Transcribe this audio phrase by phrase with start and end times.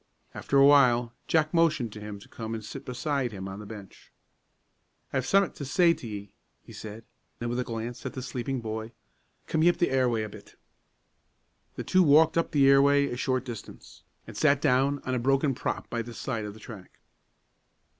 [0.33, 3.67] After a while, Jack motioned to him to come and sit beside him on the
[3.67, 4.11] bench.
[5.13, 7.03] "I ha' summat to say to ye," he said.
[7.37, 8.93] Then, with a glance at the sleeping boy,
[9.45, 10.55] "Come ye up the airway a bit."
[11.75, 15.53] The two walked up the airway a short distance, and sat down on a broken
[15.53, 16.97] prop by the side of the track.